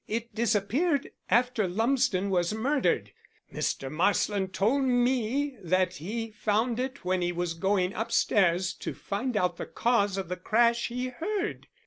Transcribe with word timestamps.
"It 0.07 0.33
disappeared 0.33 1.11
after 1.29 1.67
Lumsden 1.67 2.31
was 2.31 2.55
murdered. 2.55 3.13
Mr. 3.53 3.91
Marsland 3.91 4.51
told 4.51 4.85
me 4.85 5.57
that 5.61 5.97
he 5.97 6.31
found 6.31 6.79
it 6.79 7.05
when 7.05 7.21
he 7.21 7.31
was 7.31 7.53
going 7.53 7.93
upstairs 7.93 8.73
to 8.73 8.95
find 8.95 9.37
out 9.37 9.57
the 9.57 9.67
cause 9.67 10.17
of 10.17 10.27
the 10.27 10.37
crash 10.37 10.87
he 10.87 11.09
heard. 11.09 11.67